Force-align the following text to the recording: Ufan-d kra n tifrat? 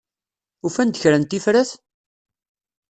Ufan-d 0.65 0.95
kra 1.01 1.17
n 1.17 1.23
tifrat? 1.23 1.71